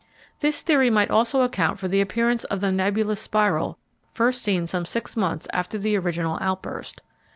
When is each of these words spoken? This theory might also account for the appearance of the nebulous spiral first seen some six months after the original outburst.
This 0.39 0.63
theory 0.63 0.89
might 0.89 1.11
also 1.11 1.43
account 1.43 1.77
for 1.77 1.87
the 1.87 2.01
appearance 2.01 2.43
of 2.45 2.59
the 2.59 2.71
nebulous 2.71 3.21
spiral 3.21 3.77
first 4.11 4.41
seen 4.41 4.65
some 4.65 4.83
six 4.83 5.15
months 5.15 5.47
after 5.53 5.77
the 5.77 5.95
original 5.95 6.39
outburst. 6.41 7.03